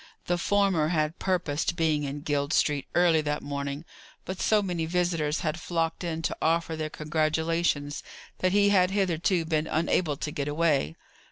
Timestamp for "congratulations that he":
6.89-8.69